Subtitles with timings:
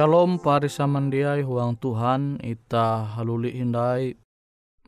[0.00, 4.16] Shalom parisa mandiai huang Tuhan ita haluli hindai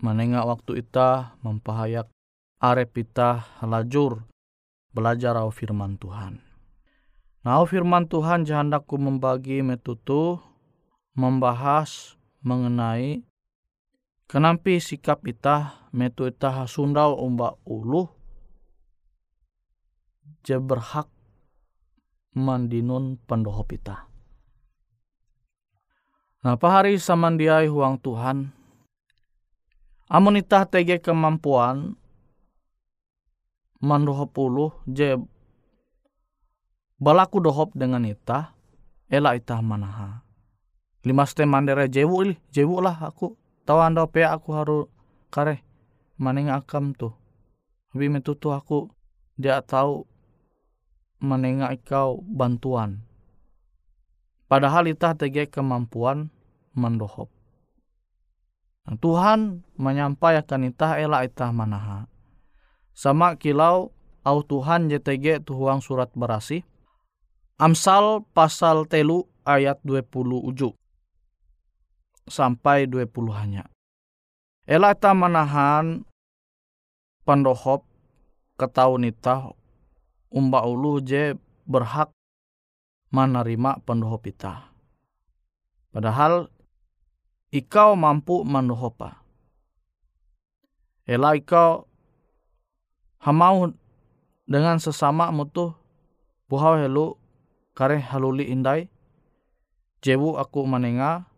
[0.00, 2.08] menengah waktu ita mempahayak
[2.56, 4.24] arep ita halajur
[4.96, 6.40] belajar au firman Tuhan.
[7.44, 10.40] Nah, firman Tuhan jahandaku membagi metutu
[11.12, 13.20] membahas mengenai
[14.32, 18.08] kenampi sikap ita metu ita hasundau umba ulu
[20.40, 21.12] je berhak
[22.32, 24.11] mandinun pendohop ita.
[26.42, 28.50] Nah, pahari samandiai huang Tuhan,
[30.10, 31.94] amun ita tege kemampuan
[33.78, 35.14] mandohop ulu je
[36.98, 38.58] balaku dohop dengan ita,
[39.06, 40.26] ela ita manaha.
[41.02, 43.34] Lima ste mandere jewu ili, jewu lah aku.
[43.62, 44.86] Tahu anda pe aku harus
[45.30, 45.62] kare
[46.18, 47.10] maning akam tu.
[47.90, 48.90] Tapi metutu aku
[49.38, 50.06] dia tahu
[51.22, 53.02] menengah ikau bantuan.
[54.52, 56.28] Padahal kita tege kemampuan
[56.76, 57.32] mendohop.
[58.84, 62.04] Nah, Tuhan menyampaikan itah ela itah manaha.
[62.92, 66.68] Sama kilau au Tuhan JTG tuhuang surat berasi.
[67.56, 70.04] Amsal pasal telu ayat 20
[70.52, 70.76] ujuk
[72.28, 73.64] sampai 20 hanya.
[74.68, 76.04] Ela itah manahan
[77.24, 77.88] pendohop
[78.60, 79.56] ketahuan itah
[80.28, 82.12] umba ulu je berhak
[83.12, 84.72] menerima pendohop ita.
[85.92, 86.48] Padahal
[87.52, 89.20] ikau mampu mendohopa.
[91.04, 91.84] Ela ikau
[93.20, 93.76] hamau
[94.48, 95.76] dengan sesama mutu
[96.48, 97.20] buhau helu
[97.76, 98.88] kare haluli indai
[100.00, 101.28] jewu aku menenga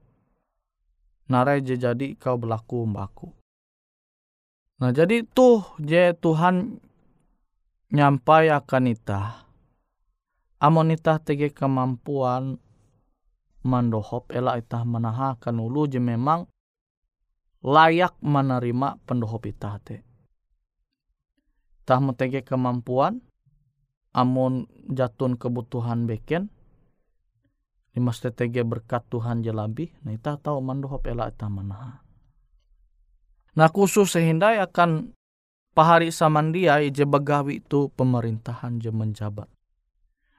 [1.27, 3.29] narai je jadi kau berlaku mbaku.
[4.79, 6.79] Nah jadi tuh je Tuhan
[7.91, 9.44] nyampai akan ita
[10.65, 12.57] amon ita tege kemampuan
[13.69, 16.49] mandohop ela ita menahakan ulu je memang
[17.61, 20.01] layak menerima pendohop ita te.
[21.85, 23.21] Tah tege kemampuan
[24.17, 26.49] amon jatun kebutuhan beken
[27.95, 32.01] lima tege berkat Tuhan jelabi nah ita tahu mandohop ela ita menaha.
[33.55, 35.13] Nah khusus sehingga akan
[35.77, 39.54] pahari samandia je bagawi itu pemerintahan je menjabat.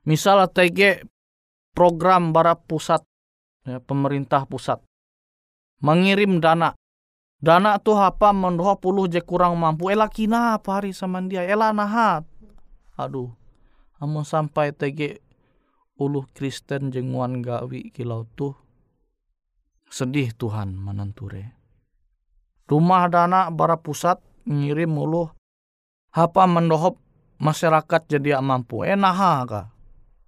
[0.06, 1.06] Misalnya TG
[1.74, 3.02] program bara pusat
[3.66, 4.82] ya, pemerintah pusat.
[5.82, 6.78] Mengirim dana.
[7.42, 9.92] Dana tuh apa mendoa puluh je kurang mampu.
[9.92, 12.24] Ela kina pahari samandia ela nahat.
[12.96, 13.34] Aduh.
[14.00, 15.20] Amun sampai TG
[15.96, 18.60] uluh Kristen jenguan gawi kilau tuh
[19.88, 21.56] sedih Tuhan menenture
[22.68, 25.32] rumah dana bara pusat ngirim mulu
[26.12, 26.96] apa mendohop
[27.44, 28.88] masyarakat jadi mampu.
[28.88, 29.62] Eh naha ka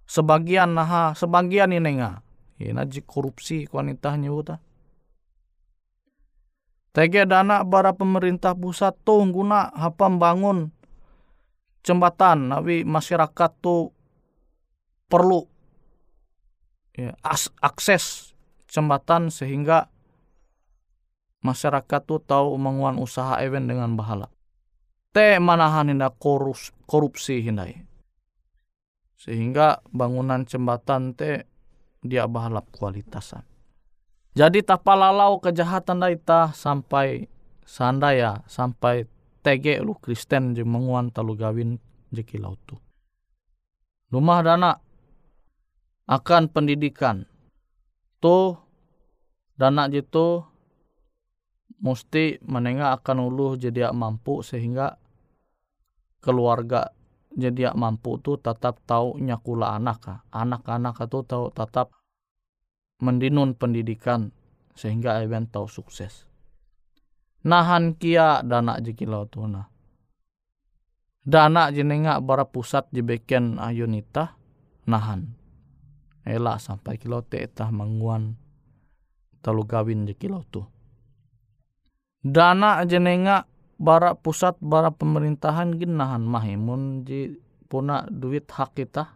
[0.08, 2.24] sebagian naha sebagian ini nga
[2.58, 4.58] ina ji korupsi wanita nyuta
[6.88, 10.72] Tege dana bara pemerintah pusat tuh guna apa bangun
[11.86, 13.94] jembatan nabi masyarakat tuh
[15.06, 15.46] perlu
[16.98, 17.14] ya,
[17.62, 18.34] akses
[18.66, 19.86] jembatan sehingga
[21.40, 24.28] masyarakat tuh tahu menguan usaha event dengan bahala.
[25.14, 27.87] Te manahan hinda korus, korupsi hindai.
[29.18, 31.44] Sehingga bangunan jembatan te
[32.06, 33.42] dia bahalap kualitasan.
[34.38, 37.26] Jadi tapalalau kejahatan daita sampai
[37.66, 39.10] sandaya sampai
[39.42, 41.82] tege lu Kristen je menguan talu gawin
[42.14, 42.78] jeki lautu.
[44.08, 44.72] Rumah dana
[46.08, 47.26] akan pendidikan.
[48.22, 48.56] Tuh
[49.58, 50.46] dana jitu
[51.78, 54.98] mesti menengah akan ulu jadi mampu sehingga
[56.18, 56.90] keluarga
[57.38, 61.94] jadi mampu tu tetap tahu nyakula anak anak-anak itu tahu tetap
[62.98, 64.34] mendinun pendidikan
[64.74, 66.26] sehingga event tahu sukses.
[67.46, 68.82] Nahan kia dana
[69.30, 69.70] tu nah.
[71.22, 74.34] Dana jenenga bara pusat jebeken ayunita
[74.90, 75.38] nahan.
[76.26, 78.34] Elak sampai kilau tetah menguan
[79.40, 80.66] telu gawin jikilau tu
[82.22, 83.46] dana jenenga
[83.78, 87.38] bara pusat bara pemerintahan ginahan mahimun ji
[87.70, 89.14] puna duit hak kita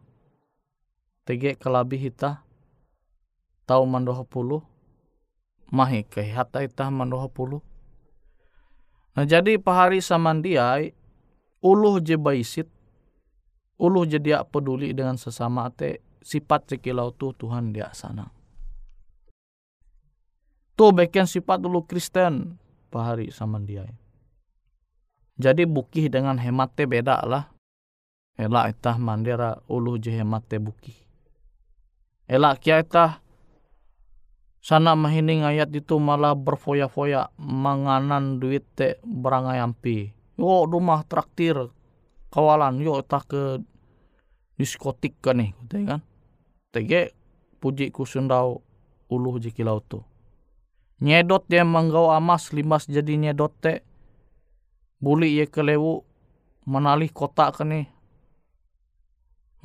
[1.27, 2.47] tege kelabih kita
[3.67, 4.63] tahu mandoh puluh
[5.75, 7.59] mahi kehata ita mandoh puluh
[9.19, 10.95] nah jadi pahari samandiai
[11.59, 12.71] uluh je baisit
[13.83, 18.31] uluh je dia peduli dengan sesama te sifat cekilau tu Tuhan dia sana
[20.79, 22.59] tuh bagian sifat dulu Kristen
[22.93, 23.89] pahari sama dia.
[25.41, 27.49] Jadi bukih dengan hemat teh beda lah.
[28.37, 30.97] Ela itah mandera ulu je hemat teh bukih.
[32.29, 33.21] Ela kia itah
[34.63, 40.13] sana mahining ayat itu malah berfoya-foya manganan duit te berangai ampi.
[40.37, 41.73] Yo rumah traktir
[42.33, 43.61] kawalan yo tak ke
[44.57, 45.53] diskotik kan nih
[45.85, 46.01] kan
[46.73, 47.13] tege
[47.61, 48.65] puji ku sundau
[49.13, 50.01] uluh jikilau tu
[51.05, 53.85] nyedot dia manggau amas limas jadi nyedot te
[55.03, 56.07] buli ye kelewu
[56.71, 57.91] menalih kota kene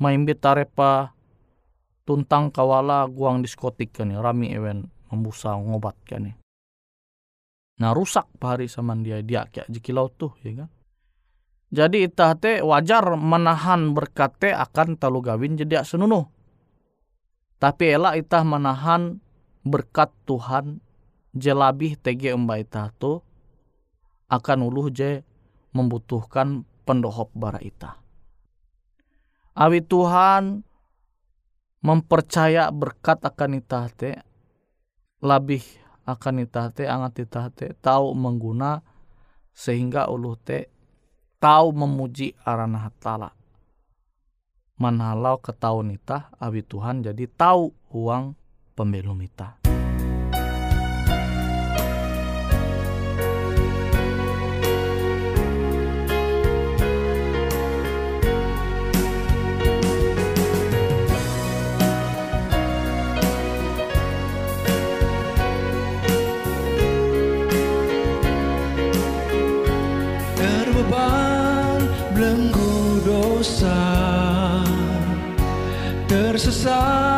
[0.02, 1.14] maimbit tarepa
[2.02, 6.34] tuntang kawala guang diskotik kene rami ewen membusa ngobat kene
[7.78, 10.70] nah rusak pahari sama dia dia kayak jikilau tuh ya kan?
[11.68, 16.24] Jadi itah te wajar menahan berkate akan talu gawin jadi senunuh.
[17.60, 19.20] Tapi elak itah menahan
[19.68, 20.80] berkat Tuhan
[21.36, 23.20] jelabih tege emba itah tu
[24.28, 25.24] akan uluh je
[25.72, 28.00] membutuhkan pendohop bara itah.
[29.58, 30.62] Awi Tuhan
[31.82, 34.10] mempercaya berkat akan itah te
[35.18, 35.64] labih
[36.06, 38.80] akan itah te angat itah te tahu mengguna
[39.50, 40.70] sehingga uluh te
[41.42, 43.34] tahu memuji arana hatala.
[44.78, 48.38] Manhalau ketahuan nita, abi Tuhan jadi tahu uang
[48.78, 49.57] pembelum nita.
[76.68, 77.17] Tersesat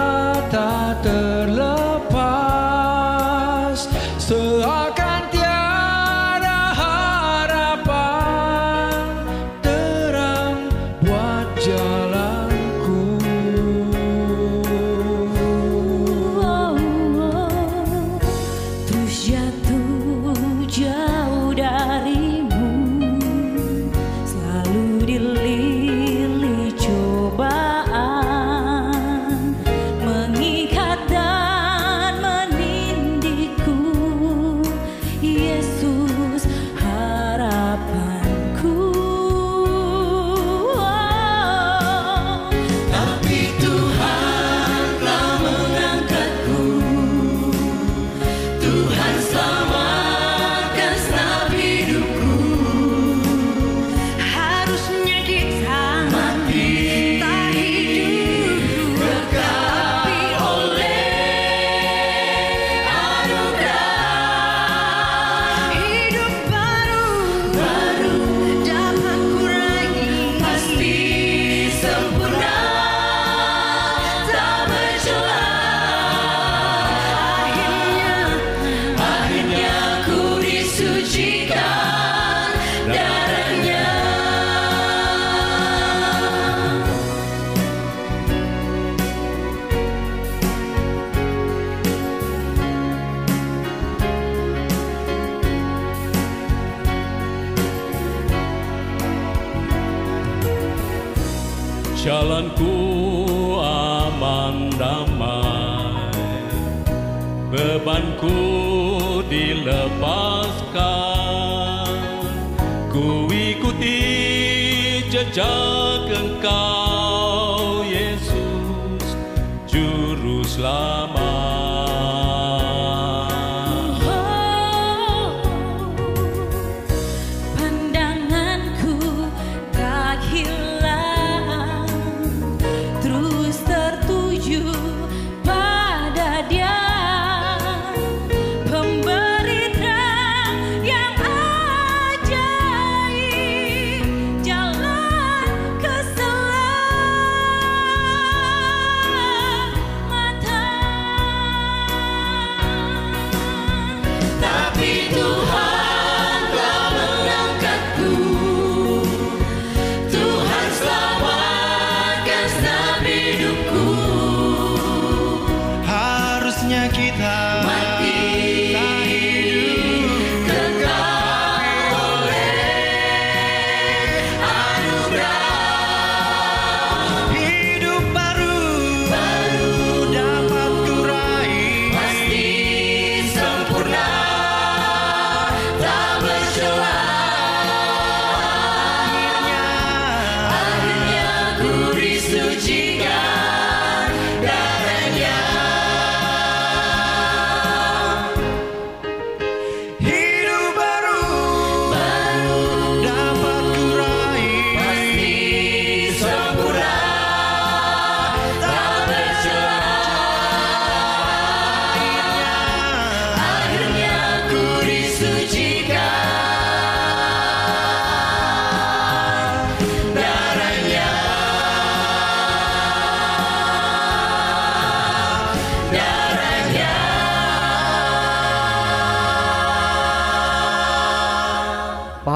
[116.08, 116.89] 更高。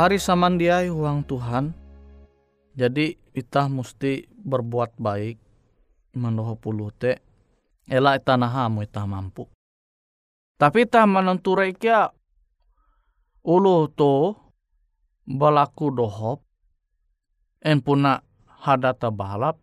[0.04, 1.72] Pahari samandiai huang Tuhan.
[2.76, 5.40] Jadi kita mesti berbuat baik
[6.20, 7.24] manoho puluh te.
[7.88, 9.48] Ela ita nahamu ita mampu.
[10.60, 12.12] Tapi ita menenturai kia
[13.48, 14.36] ulu to
[15.24, 16.44] balaku dohop
[17.64, 18.20] en puna
[18.60, 19.56] hadata balap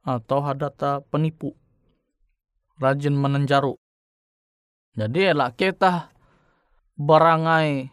[0.00, 1.52] atau hadata penipu
[2.80, 3.76] rajin menenjaru
[4.96, 6.08] jadi elak kita
[6.96, 7.92] barangai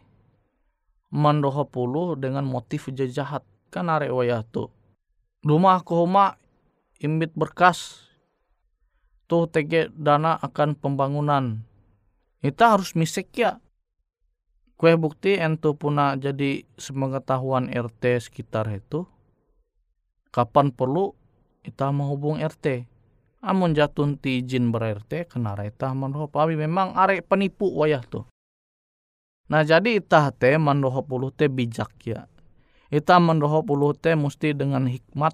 [1.12, 4.72] mendoho puluh dengan motif jahat kan arek wayah tu
[5.42, 6.38] rumah homa
[7.02, 8.06] imbit berkas.
[9.26, 11.66] Tuh tege dana akan pembangunan.
[12.38, 13.58] Kita harus misek ya.
[14.78, 19.06] Kue bukti ento puna jadi sepengetahuan RT sekitar itu.
[20.34, 21.14] Kapan perlu
[21.62, 22.88] kita menghubung RT
[23.42, 28.26] amun jatun ti izin ber RT kena kita mandoho memang arek penipu wayah tuh
[29.46, 32.30] nah jadi itah te mandoho puluh te bijak ya
[32.92, 35.32] Ita mendoho puluh te mesti dengan hikmat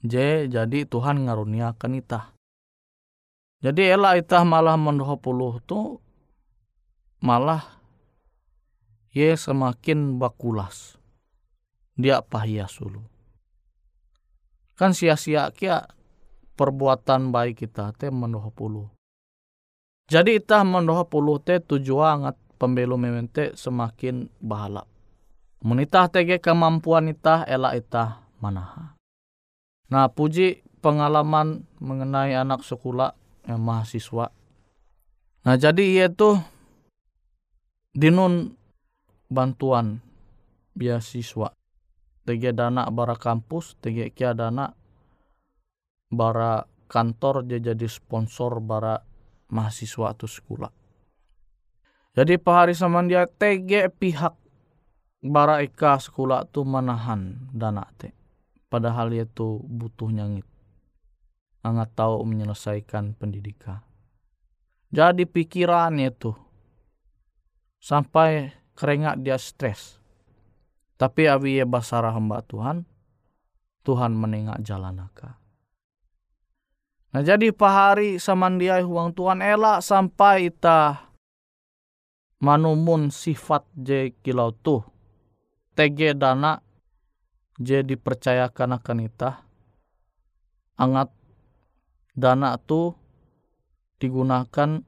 [0.00, 2.32] J jadi Tuhan ngaruniakan ita.
[3.60, 6.00] Jadi ela ita malah mendoho puluh tu
[7.20, 7.76] malah
[9.12, 10.96] ye semakin bakulas.
[11.94, 13.04] Dia pahia sulu.
[14.72, 15.86] Kan sia-sia kia
[16.56, 18.88] perbuatan baik kita te mendoho puluh.
[20.08, 24.86] Jadi ita mendoho puluh te tujuan ngat pembelu memente semakin bahalap.
[25.66, 28.94] Menitah tege kemampuan itah ela itah manaha.
[29.90, 33.18] Nah puji pengalaman mengenai anak sekolah
[33.50, 34.30] yang mahasiswa.
[35.42, 36.38] Nah jadi ia tuh
[37.90, 38.54] dinun
[39.26, 39.98] bantuan
[40.78, 41.50] beasiswa.
[42.22, 44.70] Tege dana bara kampus, tege kia dana
[46.14, 49.02] bara kantor dia jadi sponsor bara
[49.50, 50.81] mahasiswa atau sekolah.
[52.12, 54.36] Jadi pahari sama dia tege pihak
[55.24, 58.12] bara ika sekolah tu manahan dana te.
[58.68, 60.44] Padahal dia tu butuh nyangit.
[61.64, 63.80] Angat tahu menyelesaikan pendidikan.
[64.92, 66.36] Jadi pikirannya tu
[67.80, 69.96] sampai kerengat dia stres.
[71.00, 72.84] Tapi abi ya basara hamba Tuhan,
[73.88, 75.40] Tuhan menengak jalan aka.
[77.12, 81.11] Nah jadi pahari samandiai huang Tuhan elak sampai ita
[82.42, 84.82] manumun sifat je kilau tuh
[85.78, 86.58] TG dana
[87.56, 89.30] je dipercayakan akan ita
[90.76, 91.14] angat
[92.18, 92.92] dana tu
[94.02, 94.82] digunakan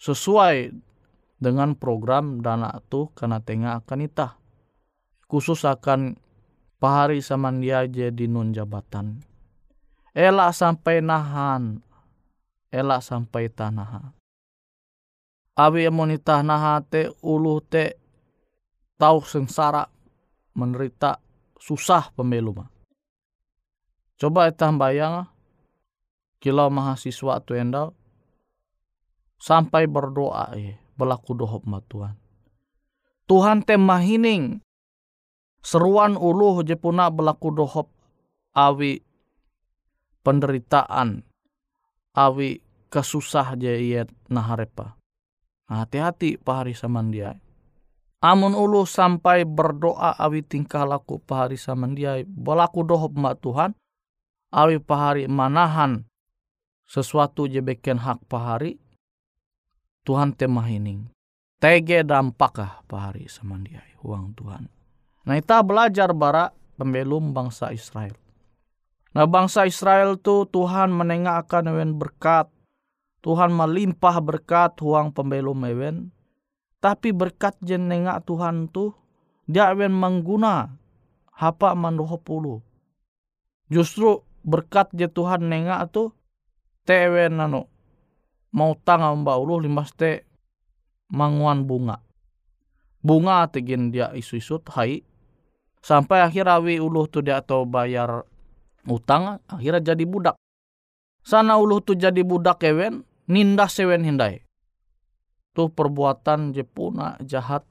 [0.00, 0.72] sesuai
[1.36, 4.42] dengan program dana tu karena tengah akan ita
[5.32, 6.16] khusus akan
[6.76, 9.24] pahari samandia je di nun jabatan.
[10.12, 11.80] Elak sampai nahan.
[12.68, 14.12] Elak sampai tanah
[15.62, 17.94] awi monita naha te ulu te
[18.98, 19.86] tahu sengsara
[20.58, 21.22] menderita
[21.54, 22.68] susah pemilu mah.
[24.18, 25.26] Coba kita bayang
[26.42, 27.94] kilau mahasiswa tu endau
[29.38, 32.14] sampai berdoa eh berlaku dohop ma Tuhan.
[33.26, 34.58] Tuhan tem mahining
[35.62, 37.90] seruan uluh je puna berlaku dohop
[38.54, 39.02] awi
[40.26, 41.22] penderitaan
[42.14, 45.01] awi kesusah je naharepa.
[45.72, 47.32] Nah, hati-hati pahari saman dia.
[48.20, 52.28] Amun ulu sampai berdoa awi tingkah laku pahari samandiai.
[52.28, 53.72] Balaku doho mak Tuhan.
[54.52, 56.04] Awi pahari manahan
[56.84, 58.76] sesuatu je beken hak pahari.
[60.04, 61.08] Tuhan temahining.
[61.56, 63.96] Tege dampakah pahari samandiai.
[64.04, 64.68] Uang Tuhan.
[65.24, 68.12] Nah kita belajar bara pembelum bangsa Israel.
[69.16, 72.52] Nah bangsa Israel tu Tuhan menengahkan ewen berkat.
[73.22, 76.10] Tuhan melimpah berkat huang pembelum ewen
[76.82, 78.90] tapi berkat jenenga Tuhan tu
[79.46, 80.74] dia akan mengguna
[81.30, 82.58] hapa mandoho pulu.
[83.70, 86.10] Justru berkat je Tuhan nenga tu
[86.82, 87.70] tewe nano
[88.50, 90.26] mau tanga mbak ulu limas te
[91.14, 92.02] manguan bunga.
[93.02, 95.02] Bunga tegin dia isu-isu hai
[95.78, 98.26] sampai akhir awi uluh tu dia atau bayar
[98.86, 100.34] utang akhirnya jadi budak.
[101.22, 104.44] Sana uluh tu jadi budak kewen nindas sewen hindai
[105.56, 107.64] tuh perbuatan jepuna jahat.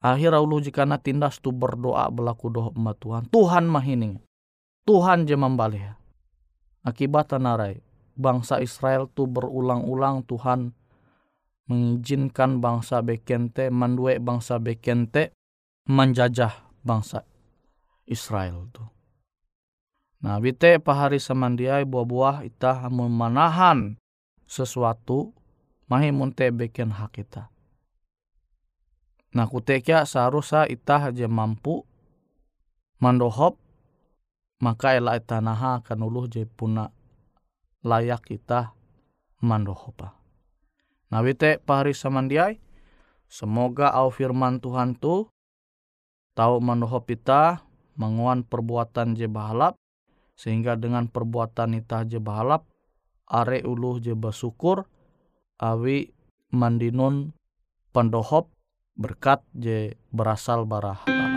[0.00, 3.22] Akhir ulu jika na tindas tu berdoa berlaku doa emak Tuhan.
[3.28, 4.16] Tuhan mahining
[4.88, 5.92] Tuhan je membalih.
[6.80, 7.84] Akibat narai
[8.16, 10.72] bangsa Israel tu berulang-ulang Tuhan
[11.68, 15.36] mengizinkan bangsa Bekente mandue bangsa Bekente
[15.84, 17.28] menjajah bangsa
[18.08, 18.82] Israel tu.
[20.24, 23.99] Nah, bite pahari samandiai buah-buah itah memanahan
[24.50, 25.30] sesuatu
[25.86, 27.46] mahi munte beken hak kita.
[29.30, 31.86] Nah kutekia seharusnya itah aja mampu
[32.98, 33.54] mandohop
[34.58, 36.90] maka elak itanaha akan uluh je puna
[37.86, 38.74] layak kita
[39.38, 40.18] mandohopa.
[41.14, 42.58] Nah wite pahari samandiai
[43.30, 45.30] semoga au firman Tuhan tu
[46.34, 47.62] tahu mandohop kita
[47.94, 49.78] menguan perbuatan je bahalap
[50.34, 52.69] sehingga dengan perbuatan itah je bahalap
[53.30, 54.84] are uluh je bersyukur
[55.62, 56.10] awi
[56.50, 57.30] mandinun
[57.94, 58.50] pendohop
[58.98, 61.30] berkat je berasal bara hatala.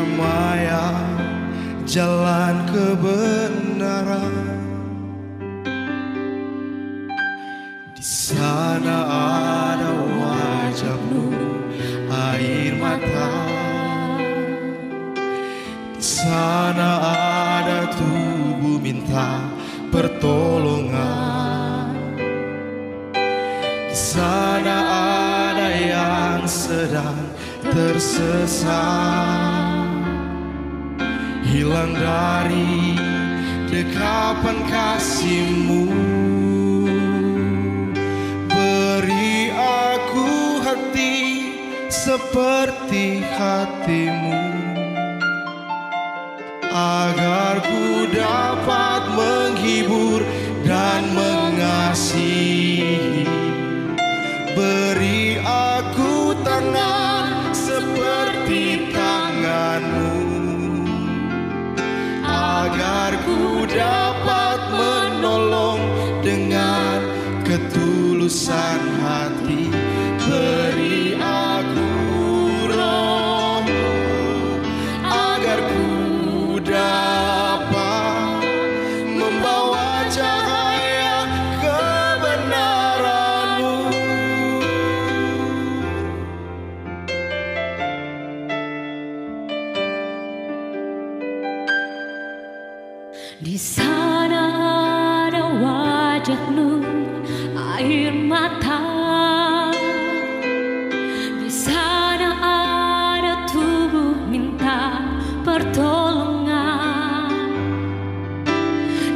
[0.00, 1.20] Kedamaian,
[1.84, 4.32] jalan kebenaran.
[7.92, 8.96] Di sana
[9.76, 11.36] ada wajahmu,
[12.08, 13.44] air mata.
[15.92, 17.04] Di sana
[17.60, 19.52] ada tubuh minta
[19.92, 21.92] pertolongan.
[23.84, 24.80] Di sana
[25.52, 27.36] ada yang sedang
[27.68, 29.59] tersesat,
[31.50, 32.94] hilang dari
[33.66, 35.90] dekapan kasihmu.
[38.46, 40.30] Beri aku
[40.62, 41.18] hati
[41.90, 44.42] seperti hatimu
[46.70, 50.22] Agar ku dapat menghibur
[50.62, 53.26] dan mengasihi
[54.54, 57.09] Beri aku tangan
[63.74, 65.80] dapat menolong
[66.22, 66.98] dengan
[67.46, 68.99] ketulusan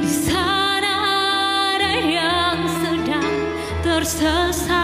[0.04, 0.92] Di sana
[1.72, 3.32] ada yang sedang
[3.80, 4.83] tersesat,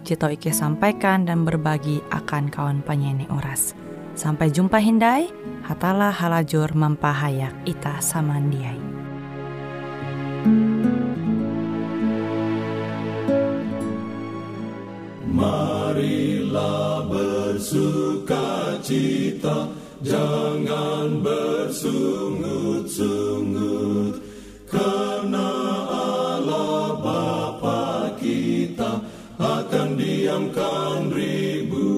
[0.00, 3.76] Jito Ike sampaikan dan berbagi akan kawan penyanyi oras.
[4.16, 5.28] Sampai jumpa Hindai,
[5.64, 8.80] hatalah halajur mempahayak ita samandiai.
[15.30, 19.68] Marilah bersuka cita,
[20.02, 23.79] jangan bersungut-sungut,
[30.30, 31.90] diamkan ribut.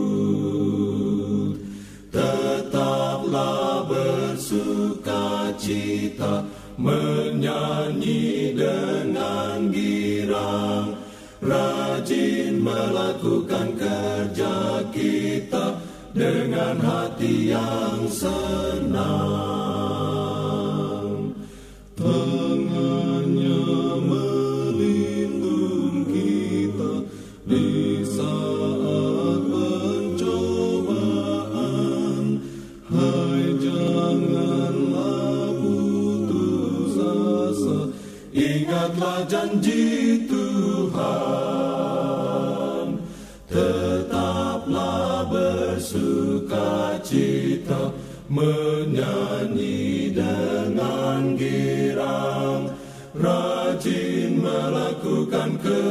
[2.09, 6.49] Tetaplah bersuka cita,
[6.81, 10.97] menyanyi dengan girang,
[11.45, 15.77] rajin melakukan kerja kita
[16.17, 18.02] dengan hati yang
[40.93, 42.89] Tuhan.
[43.49, 47.93] Tetaplah bersuka cita,
[48.29, 52.73] menyanyi dengan girang,
[53.17, 55.82] rajin melakukan kerja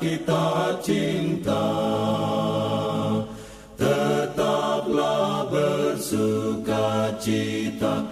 [0.00, 1.68] kita cinta.
[3.76, 8.08] Tetaplah bersuka cita,